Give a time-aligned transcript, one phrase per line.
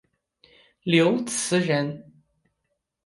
[0.81, 2.03] 刘词人。